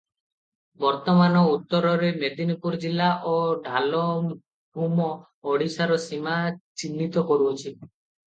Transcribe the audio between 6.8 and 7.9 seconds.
ଚିହ୍ନିତ କରୁଅଛି।